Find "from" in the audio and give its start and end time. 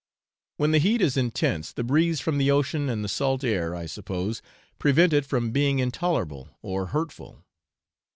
2.21-2.39, 5.27-5.51